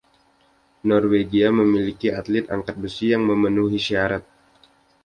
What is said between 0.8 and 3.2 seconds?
Norwegia memiliki atlet angkat besi